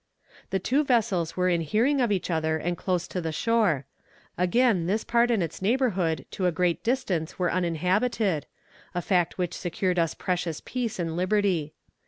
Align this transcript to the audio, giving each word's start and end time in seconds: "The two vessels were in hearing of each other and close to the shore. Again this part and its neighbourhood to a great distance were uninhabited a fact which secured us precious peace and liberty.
"The 0.49 0.57
two 0.57 0.83
vessels 0.83 1.37
were 1.37 1.47
in 1.47 1.61
hearing 1.61 2.01
of 2.01 2.11
each 2.11 2.31
other 2.31 2.57
and 2.57 2.75
close 2.75 3.07
to 3.07 3.21
the 3.21 3.31
shore. 3.31 3.85
Again 4.35 4.87
this 4.87 5.03
part 5.03 5.29
and 5.29 5.43
its 5.43 5.61
neighbourhood 5.61 6.25
to 6.31 6.47
a 6.47 6.51
great 6.51 6.83
distance 6.83 7.37
were 7.37 7.51
uninhabited 7.51 8.47
a 8.95 9.03
fact 9.03 9.37
which 9.37 9.53
secured 9.53 9.99
us 9.99 10.15
precious 10.15 10.59
peace 10.59 10.97
and 10.97 11.15
liberty. 11.15 11.75